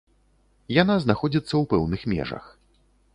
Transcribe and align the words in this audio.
Яна 0.81 0.95
знаходзіцца 1.03 1.47
ў 1.47 1.63
пэўных 1.73 2.01
межах. 2.15 2.43